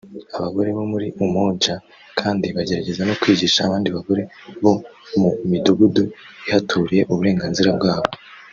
Abagore 0.37 0.69
bo 0.77 0.83
muri 0.91 1.07
Umoja 1.25 1.73
kandi 2.19 2.45
bagerageza 2.55 3.01
no 3.05 3.15
kwigisha 3.21 3.59
abandi 3.63 3.87
bagore 3.95 4.23
bo 4.63 4.73
mu 5.19 5.29
midugudu 5.49 6.03
ihaturiye 6.47 7.03
uburenganzira 7.11 7.69
bwabo 7.77 8.09